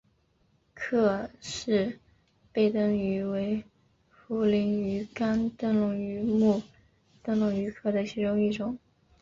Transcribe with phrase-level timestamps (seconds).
[0.73, 1.99] 克氏
[2.51, 3.63] 背灯鱼为
[4.09, 6.63] 辐鳍鱼纲灯笼鱼目
[7.21, 8.79] 灯笼鱼科的其中一种。